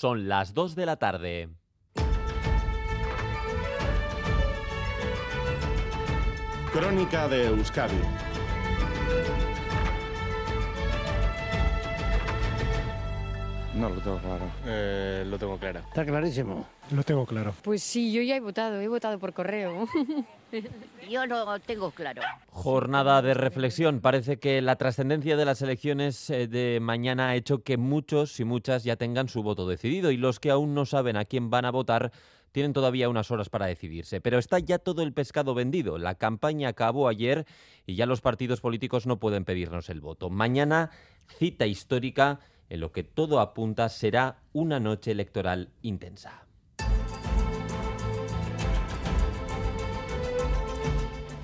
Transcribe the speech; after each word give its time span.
Son 0.00 0.28
las 0.28 0.54
2 0.54 0.76
de 0.76 0.86
la 0.86 0.94
tarde. 0.94 1.48
Crónica 6.72 7.26
de 7.26 7.46
Euskadi 7.46 8.27
No 13.78 13.88
lo 13.90 14.00
tengo 14.00 14.18
claro. 14.18 14.50
Eh, 14.66 15.24
lo 15.24 15.38
tengo 15.38 15.56
claro. 15.56 15.78
Está 15.80 16.04
clarísimo. 16.04 16.66
Lo 16.90 17.04
tengo 17.04 17.24
claro. 17.24 17.54
Pues 17.62 17.80
sí, 17.80 18.12
yo 18.12 18.22
ya 18.22 18.34
he 18.34 18.40
votado, 18.40 18.80
he 18.80 18.88
votado 18.88 19.20
por 19.20 19.32
correo. 19.32 19.86
Yo 21.10 21.26
no 21.26 21.60
tengo 21.60 21.90
claro. 21.90 22.22
Jornada 22.50 23.22
de 23.22 23.34
reflexión. 23.34 24.00
Parece 24.00 24.38
que 24.38 24.62
la 24.62 24.76
trascendencia 24.76 25.36
de 25.36 25.44
las 25.44 25.62
elecciones 25.62 26.28
eh, 26.30 26.48
de 26.48 26.80
mañana 26.80 27.28
ha 27.28 27.36
hecho 27.36 27.62
que 27.62 27.76
muchos 27.76 28.40
y 28.40 28.44
muchas 28.44 28.82
ya 28.82 28.96
tengan 28.96 29.28
su 29.28 29.42
voto 29.42 29.68
decidido 29.68 30.10
y 30.10 30.16
los 30.16 30.40
que 30.40 30.50
aún 30.50 30.74
no 30.74 30.84
saben 30.86 31.16
a 31.16 31.26
quién 31.26 31.50
van 31.50 31.66
a 31.66 31.70
votar 31.70 32.12
tienen 32.50 32.72
todavía 32.72 33.08
unas 33.08 33.30
horas 33.30 33.48
para 33.50 33.66
decidirse. 33.66 34.20
Pero 34.20 34.38
está 34.38 34.58
ya 34.58 34.78
todo 34.78 35.02
el 35.02 35.12
pescado 35.12 35.54
vendido. 35.54 35.98
La 35.98 36.14
campaña 36.16 36.70
acabó 36.70 37.08
ayer 37.08 37.46
y 37.86 37.94
ya 37.94 38.06
los 38.06 38.22
partidos 38.22 38.60
políticos 38.60 39.06
no 39.06 39.18
pueden 39.18 39.44
pedirnos 39.44 39.90
el 39.90 40.00
voto. 40.00 40.30
Mañana, 40.30 40.90
cita 41.38 41.66
histórica 41.66 42.40
en 42.70 42.80
lo 42.80 42.92
que 42.92 43.04
todo 43.04 43.40
apunta 43.40 43.88
será 43.88 44.38
una 44.52 44.80
noche 44.80 45.10
electoral 45.10 45.70
intensa. 45.82 46.48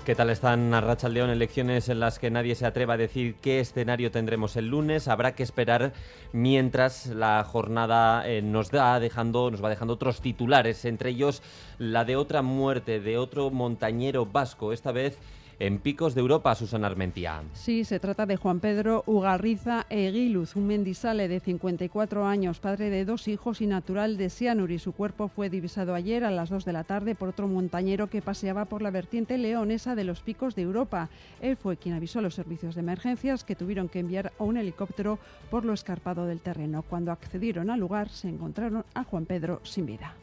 ¿Qué 0.04 0.14
tal 0.14 0.28
están 0.28 0.74
a 0.74 1.08
León? 1.08 1.30
Elecciones 1.30 1.88
en 1.88 1.98
las 1.98 2.18
que 2.18 2.30
nadie 2.30 2.54
se 2.56 2.66
atreva 2.66 2.92
a 2.92 2.98
decir 2.98 3.36
qué 3.36 3.60
escenario 3.60 4.10
tendremos 4.10 4.54
el 4.56 4.68
lunes. 4.68 5.08
Habrá 5.08 5.34
que 5.34 5.42
esperar 5.42 5.94
mientras 6.30 7.06
la 7.06 7.42
jornada 7.42 8.28
eh, 8.28 8.42
nos, 8.42 8.70
da 8.70 9.00
dejando, 9.00 9.50
nos 9.50 9.64
va 9.64 9.70
dejando 9.70 9.94
otros 9.94 10.20
titulares, 10.20 10.84
entre 10.84 11.08
ellos 11.08 11.42
la 11.78 12.04
de 12.04 12.16
otra 12.16 12.42
muerte 12.42 13.00
de 13.00 13.16
otro 13.16 13.50
montañero 13.50 14.26
vasco, 14.26 14.74
esta 14.74 14.92
vez 14.92 15.18
en 15.58 15.78
Picos 15.78 16.14
de 16.14 16.20
Europa, 16.20 16.54
Susana 16.54 16.86
Armentia. 16.86 17.42
Sí, 17.52 17.84
se 17.84 18.00
trata 18.00 18.26
de 18.26 18.36
Juan 18.36 18.60
Pedro 18.60 19.04
Ugarriza 19.06 19.86
Eguiluz, 19.90 20.56
un 20.56 20.66
mendisale 20.66 21.28
de 21.28 21.40
54 21.40 22.26
años, 22.26 22.60
padre 22.60 22.90
de 22.90 23.04
dos 23.04 23.28
hijos 23.28 23.60
y 23.60 23.66
natural 23.66 24.16
de 24.16 24.30
Sianuri. 24.30 24.78
Su 24.78 24.92
cuerpo 24.92 25.28
fue 25.28 25.50
divisado 25.50 25.94
ayer 25.94 26.24
a 26.24 26.30
las 26.30 26.50
2 26.50 26.64
de 26.64 26.72
la 26.72 26.84
tarde 26.84 27.14
por 27.14 27.28
otro 27.28 27.48
montañero 27.48 28.08
que 28.08 28.22
paseaba 28.22 28.64
por 28.64 28.82
la 28.82 28.90
vertiente 28.90 29.38
leonesa 29.38 29.94
de 29.94 30.04
los 30.04 30.20
Picos 30.20 30.54
de 30.54 30.62
Europa. 30.62 31.08
Él 31.40 31.56
fue 31.56 31.76
quien 31.76 31.94
avisó 31.94 32.18
a 32.18 32.22
los 32.22 32.34
servicios 32.34 32.74
de 32.74 32.80
emergencias 32.80 33.44
que 33.44 33.56
tuvieron 33.56 33.88
que 33.88 34.00
enviar 34.00 34.32
a 34.38 34.44
un 34.44 34.56
helicóptero 34.56 35.18
por 35.50 35.64
lo 35.64 35.72
escarpado 35.72 36.26
del 36.26 36.40
terreno. 36.40 36.82
Cuando 36.82 37.12
accedieron 37.12 37.70
al 37.70 37.80
lugar 37.80 38.08
se 38.08 38.28
encontraron 38.28 38.84
a 38.94 39.04
Juan 39.04 39.26
Pedro 39.26 39.60
sin 39.62 39.86
vida. 39.86 40.14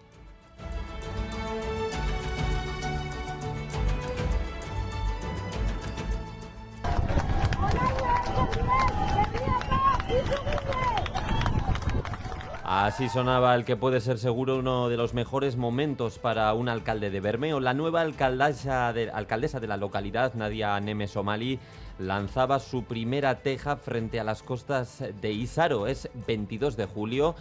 Así 12.74 13.10
sonaba 13.10 13.54
el 13.56 13.66
que 13.66 13.76
puede 13.76 14.00
ser 14.00 14.18
seguro 14.18 14.58
uno 14.58 14.88
de 14.88 14.96
los 14.96 15.14
mejores 15.14 15.58
momentos 15.58 16.20
para 16.20 16.54
un 16.54 16.70
alcalde 16.70 17.10
de 17.10 17.20
Bermeo. 17.20 17.60
La 17.60 17.74
nueva 17.74 18.00
alcaldesa 18.00 18.94
de, 18.94 19.12
alcaldesa 19.12 19.60
de 19.60 19.68
la 19.68 19.76
localidad, 19.76 20.36
Nadia 20.36 20.80
Neme 20.80 21.10
Somali, 21.10 21.60
lanzaba 22.00 22.60
su 22.60 22.86
primera 22.86 23.40
teja 23.40 23.76
frente 23.76 24.22
a 24.22 24.24
las 24.24 24.42
costas 24.42 25.04
de 25.20 25.34
Isaro. 25.34 25.86
Es 25.86 26.10
22 26.28 26.78
de 26.78 26.86
julio, 26.86 27.36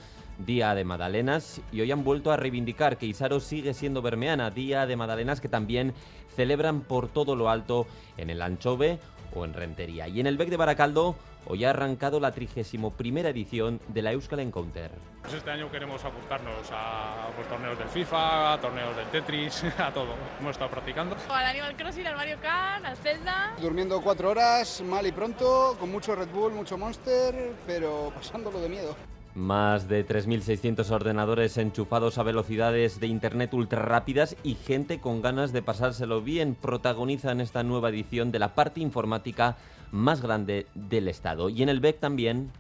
Día 0.45 0.75
de 0.75 0.85
Madalenas, 0.85 1.61
y 1.71 1.81
hoy 1.81 1.93
han 1.93 2.03
vuelto 2.03 2.33
a 2.33 2.37
reivindicar 2.37 2.97
que 2.97 3.07
Isaro 3.07 3.39
sigue 3.39 3.73
siendo 3.73 4.03
bermeana, 4.03 4.51
Día 4.51 4.85
de 4.87 4.97
Madalenas 4.97 5.41
que 5.41 5.49
también 5.49 5.95
celebran 6.35 6.81
por 6.81 7.07
todo 7.07 7.37
lo 7.37 7.51
alto 7.51 7.87
en 8.17 8.31
el 8.31 8.43
Anchove 8.43 8.99
o 9.35 9.45
en 9.45 9.55
Rentería. 9.55 10.09
Y 10.09 10.21
en 10.21 10.27
el 10.27 10.37
Bec 10.37 10.49
de 10.49 10.57
Baracaldo 10.57 11.17
hoy 11.47 11.65
ha 11.65 11.71
arrancado 11.71 12.21
la 12.21 12.33
31 12.33 12.93
edición 13.29 13.81
de 13.89 14.03
la 14.03 14.13
Euskal 14.13 14.41
Encounter. 14.41 14.91
Pues 15.23 15.35
este 15.35 15.51
año 15.51 15.71
queremos 15.71 16.05
apuntarnos 16.05 16.69
a 16.73 17.29
pues, 17.35 17.49
torneos 17.49 17.79
del 17.79 17.89
FIFA, 17.89 18.55
a 18.55 18.61
torneos 18.61 18.97
del 18.97 19.07
Tetris, 19.09 19.65
a 19.79 19.93
todo. 19.93 20.15
Hemos 20.39 20.53
estado 20.53 20.71
practicando. 20.71 21.17
Al 21.29 21.47
Animal 21.47 21.77
Crossing, 21.77 22.07
al 22.07 22.17
Mario 22.17 22.39
Kart, 22.41 22.85
al 22.85 22.97
Zelda. 22.97 23.55
Durmiendo 23.61 24.01
cuatro 24.01 24.31
horas, 24.31 24.83
mal 24.83 25.07
y 25.07 25.13
pronto, 25.13 25.77
con 25.79 25.91
mucho 25.91 26.15
Red 26.15 26.29
Bull, 26.29 26.53
mucho 26.53 26.77
Monster, 26.79 27.53
pero 27.67 28.13
pasándolo 28.15 28.61
de 28.61 28.69
miedo. 28.69 28.97
Más 29.35 29.89
de 29.89 30.07
3.600 30.07 30.91
ordenadores 30.91 31.57
enchufados 31.57 32.19
a 32.19 32.25
velocidades 32.25 32.99
de 32.99 33.07
Internet 33.07 33.55
ultra 33.55 33.81
rápidas 33.83 34.37
y 34.43 34.55
gente 34.57 34.99
con 34.99 35.23
ganas 35.23 35.53
de 35.53 35.63
pasárselo 35.63 36.21
bien 36.21 36.57
protagonizan 36.57 37.41
esta 37.41 37.63
nueva 37.63 37.91
edición 37.91 38.33
de 38.33 38.41
la 38.41 38.55
parte 38.57 38.81
informática 38.81 39.57
más 39.93 40.21
grande 40.21 40.67
del 40.75 41.07
Estado. 41.07 41.49
Y 41.49 41.63
en 41.63 41.69
el 41.69 41.81
BEC 41.81 42.01
también 42.01 42.51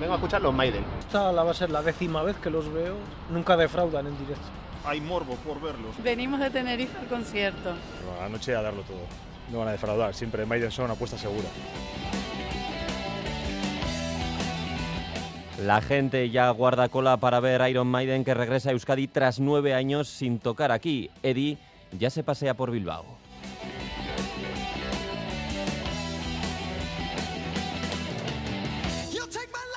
Vengo 0.00 0.12
a 0.12 0.16
escuchar 0.16 0.40
los 0.40 0.54
Maiden. 0.54 0.84
Esta 1.00 1.32
va 1.32 1.50
a 1.50 1.54
ser 1.54 1.70
la 1.70 1.82
décima 1.82 2.22
vez 2.22 2.36
que 2.36 2.50
los 2.50 2.72
veo. 2.72 2.94
Nunca 3.30 3.56
defraudan 3.56 4.06
en 4.06 4.16
directo. 4.18 4.46
Hay 4.88 5.02
morbo 5.02 5.34
por 5.44 5.60
verlos. 5.60 6.02
Venimos 6.02 6.40
de 6.40 6.48
Tenerife 6.48 6.96
al 6.98 7.08
concierto. 7.08 7.74
Bueno, 8.06 8.22
anoche 8.24 8.56
a 8.56 8.62
darlo 8.62 8.80
todo. 8.82 8.96
No 9.52 9.58
van 9.58 9.68
a 9.68 9.72
defraudar. 9.72 10.14
Siempre 10.14 10.46
Maiden 10.46 10.70
son 10.70 10.86
una 10.86 10.94
apuesta 10.94 11.18
segura. 11.18 11.46
La 15.62 15.82
gente 15.82 16.30
ya 16.30 16.48
guarda 16.50 16.88
cola 16.88 17.18
para 17.18 17.38
ver 17.40 17.68
Iron 17.68 17.88
Maiden 17.88 18.24
que 18.24 18.32
regresa 18.32 18.70
a 18.70 18.72
Euskadi 18.72 19.08
tras 19.08 19.40
nueve 19.40 19.74
años 19.74 20.08
sin 20.08 20.38
tocar 20.38 20.72
aquí. 20.72 21.10
Eddie 21.22 21.58
ya 21.98 22.08
se 22.08 22.22
pasea 22.22 22.54
por 22.54 22.70
Bilbao. 22.70 23.04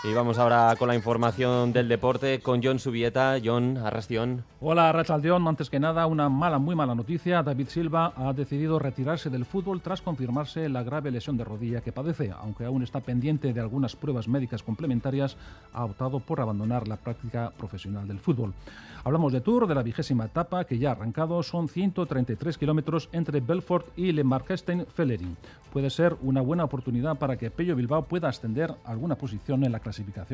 Y 0.04 0.16
vamos 0.16 0.40
ahora 0.40 0.76
con 0.80 0.88
la 0.88 0.96
información 0.96 1.74
del 1.74 1.88
deporte 1.88 2.40
con 2.40 2.64
John 2.64 2.80
Subieta. 2.80 3.38
John 3.44 3.78
Arrastión. 3.78 4.44
Hola, 4.60 4.92
Rachaldeón. 4.92 5.48
Antes 5.48 5.70
que 5.70 5.80
nada, 5.80 6.08
una 6.08 6.28
mala, 6.28 6.58
muy 6.58 6.76
mala 6.76 6.96
noticia. 6.96 7.44
David 7.44 7.68
Silva 7.68 8.12
ha 8.16 8.34
decidido 8.34 8.80
retirarse 8.80 9.30
del 9.30 9.46
fútbol 9.46 9.80
tras 9.80 10.02
confirmarse 10.02 10.68
la 10.70 10.82
grave 10.82 11.12
lesión 11.12 11.38
de 11.38 11.44
rodilla 11.44 11.82
que 11.82 11.92
padece. 11.92 12.32
Aunque 12.32 12.66
aún 12.66 12.82
está 12.82 13.02
pendiente 13.02 13.54
de 13.54 13.62
algunas 13.62 13.96
pruebas 13.96 14.28
médicas 14.28 14.64
complementarias, 14.64 15.38
ha 15.72 15.86
optado 15.86 16.20
por 16.20 16.42
abandonar 16.42 16.88
la 16.88 16.98
práctica 16.98 17.52
profesional 17.56 18.08
del 18.08 18.18
fútbol. 18.18 18.56
Hablamos 19.04 19.34
de 19.34 19.42
Tour, 19.42 19.68
de 19.68 19.76
la 19.76 19.84
vigésima 19.84 20.26
etapa 20.26 20.66
que 20.66 20.80
ya 20.80 20.90
ha 20.90 20.92
arrancado. 20.94 21.44
Son 21.44 21.68
133 21.68 22.58
kilómetros 22.58 23.08
entre 23.12 23.40
Belfort 23.40 23.96
y 23.96 24.14
Le 24.14 24.24
Marquestein-Fellerin. 24.24 25.38
Puede 25.72 25.90
ser 25.92 26.18
una 26.22 26.42
buena 26.42 26.64
oportunidad 26.64 27.18
para 27.18 27.38
que 27.38 27.52
Pello 27.52 27.76
Bilbao 27.76 28.06
pueda 28.06 28.30
ascender 28.30 28.76
a 28.84 28.92
alguna 28.92 29.16
posición 29.16 29.64
en 29.64 29.72
la 29.72 29.80
clasificación 29.80 29.91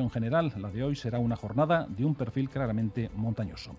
general. 0.09 0.53
La 0.57 0.69
de 0.69 0.83
hoy 0.83 0.95
será 0.95 1.19
una 1.19 1.35
jornada 1.35 1.85
de 1.89 2.05
un 2.05 2.15
perfil 2.15 2.49
claramente 2.49 3.09
montañoso. 3.13 3.75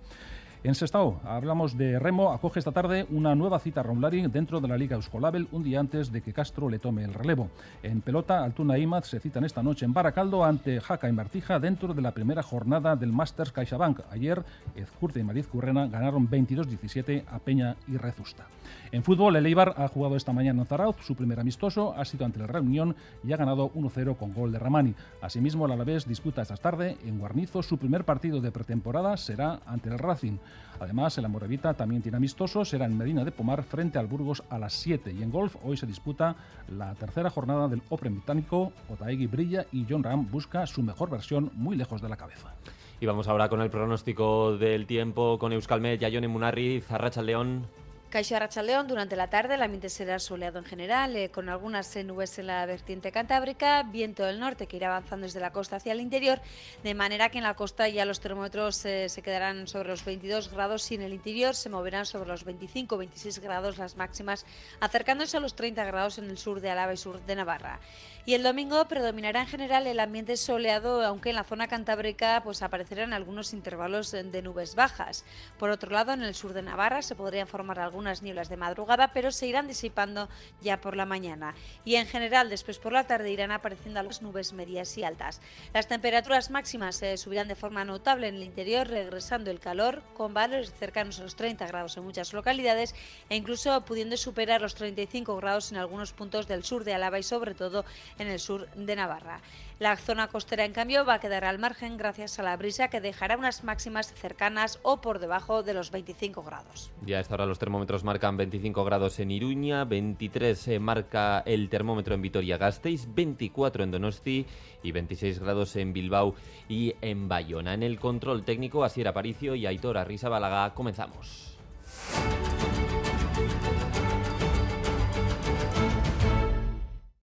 En 0.64 0.74
Sestao, 0.74 1.20
hablamos 1.24 1.78
de 1.78 2.00
Remo, 2.00 2.32
acoge 2.32 2.58
esta 2.58 2.72
tarde 2.72 3.06
una 3.10 3.36
nueva 3.36 3.60
cita 3.60 3.80
Romlari 3.80 4.26
dentro 4.26 4.58
de 4.58 4.66
la 4.66 4.76
Liga 4.76 4.96
Euskolabel 4.96 5.46
un 5.52 5.62
día 5.62 5.78
antes 5.78 6.10
de 6.10 6.20
que 6.20 6.32
Castro 6.32 6.68
le 6.68 6.80
tome 6.80 7.04
el 7.04 7.14
relevo. 7.14 7.48
En 7.80 8.00
pelota, 8.00 8.42
Altuna 8.42 8.76
y 8.76 8.82
Imaz 8.82 9.06
se 9.06 9.20
citan 9.20 9.44
esta 9.44 9.62
noche 9.62 9.84
en 9.84 9.92
Baracaldo 9.92 10.44
ante 10.44 10.80
Jaca 10.80 11.08
y 11.08 11.12
Martija 11.12 11.60
dentro 11.60 11.94
de 11.94 12.02
la 12.02 12.10
primera 12.10 12.42
jornada 12.42 12.96
del 12.96 13.12
Masters 13.12 13.52
CaixaBank. 13.52 14.00
Ayer, 14.10 14.42
Ezcurte 14.74 15.20
y 15.20 15.22
Mariz 15.22 15.46
Currena 15.46 15.86
ganaron 15.86 16.28
22-17 16.28 17.22
a 17.30 17.38
Peña 17.38 17.76
y 17.86 17.96
Rezusta. 17.96 18.46
En 18.90 19.04
fútbol, 19.04 19.36
el 19.36 19.46
Eibar 19.46 19.74
ha 19.76 19.86
jugado 19.86 20.16
esta 20.16 20.32
mañana 20.32 20.62
en 20.62 20.66
Zarauz, 20.66 20.96
su 21.02 21.14
primer 21.14 21.38
amistoso 21.38 21.94
ha 21.96 22.04
sido 22.04 22.24
ante 22.24 22.40
la 22.40 22.48
Reunión 22.48 22.96
y 23.22 23.32
ha 23.32 23.36
ganado 23.36 23.70
1-0 23.74 24.16
con 24.16 24.34
gol 24.34 24.50
de 24.50 24.58
Ramani. 24.58 24.94
Asimismo, 25.22 25.66
el 25.66 25.72
Alavés 25.72 26.08
disputa 26.08 26.42
esta 26.42 26.56
tarde 26.56 26.96
en 27.06 27.18
Guarnizo 27.20 27.62
su 27.62 27.78
primer 27.78 28.04
partido 28.04 28.40
de 28.40 28.50
pretemporada 28.50 29.16
será 29.16 29.60
ante 29.64 29.88
el 29.90 29.98
Racing. 29.98 30.38
Además, 30.80 31.18
el 31.18 31.24
Amorevita 31.24 31.74
también 31.74 32.02
tiene 32.02 32.16
amistoso, 32.16 32.64
será 32.64 32.86
en 32.86 32.96
Medina 32.96 33.24
de 33.24 33.32
Pomar 33.32 33.64
frente 33.64 33.98
al 33.98 34.06
Burgos 34.06 34.42
a 34.48 34.58
las 34.58 34.74
7 34.74 35.12
y 35.12 35.22
en 35.22 35.30
golf 35.30 35.56
hoy 35.64 35.76
se 35.76 35.86
disputa 35.86 36.36
la 36.68 36.94
tercera 36.94 37.30
jornada 37.30 37.66
del 37.66 37.82
Open 37.88 38.14
británico. 38.14 38.72
Otaegui 38.88 39.26
brilla 39.26 39.66
y 39.72 39.86
John 39.88 40.04
Ram 40.04 40.30
busca 40.30 40.66
su 40.66 40.82
mejor 40.82 41.10
versión 41.10 41.50
muy 41.54 41.76
lejos 41.76 42.00
de 42.00 42.08
la 42.08 42.16
cabeza. 42.16 42.54
Y 43.00 43.06
vamos 43.06 43.28
ahora 43.28 43.48
con 43.48 43.60
el 43.60 43.70
pronóstico 43.70 44.56
del 44.56 44.86
tiempo 44.86 45.38
con 45.38 45.52
Euskalmet, 45.52 46.00
Yayone 46.00 46.28
Munarri, 46.28 46.80
Zarracha 46.80 47.22
León. 47.22 47.66
Caixo 48.10 48.36
Arrachaldeón, 48.36 48.88
durante 48.88 49.16
la 49.16 49.28
tarde 49.28 49.56
el 49.56 49.62
ambiente 49.62 49.90
será 49.90 50.18
soleado 50.18 50.58
en 50.58 50.64
general, 50.64 51.14
eh, 51.14 51.28
con 51.28 51.50
algunas 51.50 51.94
eh, 51.94 52.04
nubes 52.04 52.38
en 52.38 52.46
la 52.46 52.64
vertiente 52.64 53.12
cantábrica, 53.12 53.82
viento 53.82 54.24
del 54.24 54.40
norte 54.40 54.66
que 54.66 54.78
irá 54.78 54.86
avanzando 54.88 55.26
desde 55.26 55.40
la 55.40 55.52
costa 55.52 55.76
hacia 55.76 55.92
el 55.92 56.00
interior, 56.00 56.40
de 56.82 56.94
manera 56.94 57.28
que 57.28 57.36
en 57.36 57.44
la 57.44 57.52
costa 57.52 57.86
ya 57.86 58.06
los 58.06 58.20
termómetros 58.20 58.82
eh, 58.86 59.10
se 59.10 59.20
quedarán 59.20 59.68
sobre 59.68 59.90
los 59.90 60.06
22 60.06 60.50
grados 60.50 60.90
y 60.90 60.94
en 60.94 61.02
el 61.02 61.12
interior 61.12 61.54
se 61.54 61.68
moverán 61.68 62.06
sobre 62.06 62.30
los 62.30 62.46
25-26 62.46 63.42
grados 63.42 63.76
las 63.76 63.98
máximas, 63.98 64.46
acercándose 64.80 65.36
a 65.36 65.40
los 65.40 65.54
30 65.54 65.84
grados 65.84 66.16
en 66.16 66.30
el 66.30 66.38
sur 66.38 66.62
de 66.62 66.70
Álava 66.70 66.94
y 66.94 66.96
sur 66.96 67.20
de 67.20 67.36
Navarra. 67.36 67.78
Y 68.24 68.34
el 68.34 68.42
domingo 68.42 68.86
predominará 68.88 69.40
en 69.40 69.46
general 69.46 69.86
el 69.86 70.00
ambiente 70.00 70.36
soleado, 70.36 71.02
aunque 71.02 71.30
en 71.30 71.36
la 71.36 71.44
zona 71.44 71.66
cantábrica 71.66 72.42
pues 72.44 72.60
aparecerán 72.60 73.14
algunos 73.14 73.54
intervalos 73.54 74.10
de 74.10 74.42
nubes 74.42 74.74
bajas. 74.74 75.24
Por 75.58 75.70
otro 75.70 75.90
lado, 75.90 76.12
en 76.12 76.22
el 76.22 76.34
sur 76.34 76.52
de 76.52 76.60
Navarra 76.60 77.00
se 77.00 77.14
podrían 77.14 77.46
formar 77.46 77.80
algunas 77.98 78.22
nieblas 78.22 78.48
de 78.48 78.56
madrugada, 78.56 79.12
pero 79.12 79.32
se 79.32 79.48
irán 79.48 79.66
disipando 79.66 80.28
ya 80.60 80.80
por 80.80 80.94
la 80.94 81.04
mañana. 81.04 81.56
Y 81.84 81.96
en 81.96 82.06
general, 82.06 82.48
después 82.48 82.78
por 82.78 82.92
la 82.92 83.08
tarde 83.08 83.32
irán 83.32 83.50
apareciendo 83.50 84.00
las 84.00 84.22
nubes 84.22 84.52
medias 84.52 84.96
y 84.96 85.02
altas. 85.02 85.40
Las 85.74 85.88
temperaturas 85.88 86.48
máximas 86.48 86.94
se 86.94 87.16
subirán 87.16 87.48
de 87.48 87.56
forma 87.56 87.84
notable 87.84 88.28
en 88.28 88.36
el 88.36 88.44
interior, 88.44 88.86
regresando 88.86 89.50
el 89.50 89.58
calor 89.58 90.04
con 90.14 90.32
valores 90.32 90.72
cercanos 90.72 91.18
a 91.18 91.24
los 91.24 91.34
30 91.34 91.66
grados 91.66 91.96
en 91.96 92.04
muchas 92.04 92.32
localidades 92.32 92.94
e 93.30 93.34
incluso 93.34 93.84
pudiendo 93.84 94.16
superar 94.16 94.60
los 94.60 94.76
35 94.76 95.36
grados 95.36 95.72
en 95.72 95.78
algunos 95.78 96.12
puntos 96.12 96.46
del 96.46 96.62
sur 96.62 96.84
de 96.84 96.94
Álava 96.94 97.18
y 97.18 97.24
sobre 97.24 97.54
todo 97.54 97.84
en 98.20 98.28
el 98.28 98.38
sur 98.38 98.70
de 98.76 98.94
Navarra. 98.94 99.40
La 99.80 99.96
zona 99.96 100.26
costera, 100.26 100.64
en 100.64 100.72
cambio, 100.72 101.04
va 101.04 101.14
a 101.14 101.20
quedar 101.20 101.44
al 101.44 101.60
margen 101.60 101.96
gracias 101.96 102.40
a 102.40 102.42
la 102.42 102.56
brisa 102.56 102.88
que 102.88 103.00
dejará 103.00 103.36
unas 103.36 103.62
máximas 103.62 104.12
cercanas 104.12 104.80
o 104.82 105.00
por 105.00 105.20
debajo 105.20 105.62
de 105.62 105.72
los 105.72 105.92
25 105.92 106.42
grados. 106.42 106.90
Ya 107.06 107.18
a 107.18 107.20
esta 107.20 107.34
hora 107.34 107.46
los 107.46 107.60
termómetros 107.60 107.87
marcan 108.04 108.36
25 108.36 108.84
grados 108.84 109.18
en 109.18 109.30
Iruña, 109.30 109.84
23 109.84 110.58
se 110.58 110.78
marca 110.78 111.42
el 111.46 111.70
termómetro 111.70 112.14
en 112.14 112.22
Vitoria-Gasteiz, 112.22 113.08
24 113.14 113.82
en 113.82 113.90
Donosti 113.90 114.46
y 114.82 114.92
26 114.92 115.38
grados 115.40 115.74
en 115.76 115.94
Bilbao 115.94 116.34
y 116.68 116.94
en 117.00 117.28
Bayona. 117.28 117.72
En 117.72 117.82
el 117.82 117.98
control 117.98 118.44
técnico, 118.44 118.84
Asier 118.84 119.08
Aparicio 119.08 119.54
y 119.54 119.64
Aitor 119.66 119.96
Balaga. 119.96 120.74
comenzamos. 120.74 121.57